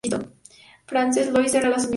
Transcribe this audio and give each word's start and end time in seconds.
Frances 0.87 1.29
Louise 1.31 1.55
era 1.55 1.69
la 1.69 1.77
Sra. 1.77 1.89